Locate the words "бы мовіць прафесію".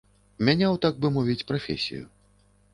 1.05-2.03